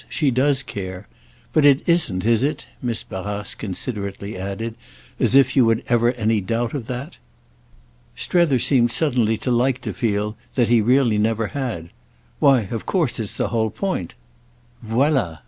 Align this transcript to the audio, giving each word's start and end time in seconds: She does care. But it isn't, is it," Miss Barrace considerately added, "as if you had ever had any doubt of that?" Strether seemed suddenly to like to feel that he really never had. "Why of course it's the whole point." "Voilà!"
She 0.09 0.31
does 0.31 0.63
care. 0.63 1.07
But 1.53 1.63
it 1.63 1.87
isn't, 1.87 2.25
is 2.25 2.41
it," 2.41 2.65
Miss 2.81 3.03
Barrace 3.03 3.53
considerately 3.53 4.35
added, 4.35 4.73
"as 5.19 5.35
if 5.35 5.55
you 5.55 5.69
had 5.69 5.83
ever 5.85 6.09
had 6.09 6.19
any 6.19 6.41
doubt 6.41 6.73
of 6.73 6.87
that?" 6.87 7.17
Strether 8.15 8.57
seemed 8.57 8.91
suddenly 8.91 9.37
to 9.37 9.51
like 9.51 9.79
to 9.81 9.93
feel 9.93 10.35
that 10.55 10.69
he 10.69 10.81
really 10.81 11.19
never 11.19 11.49
had. 11.49 11.91
"Why 12.39 12.61
of 12.71 12.87
course 12.87 13.19
it's 13.19 13.35
the 13.35 13.49
whole 13.49 13.69
point." 13.69 14.15
"Voilà!" 14.83 15.37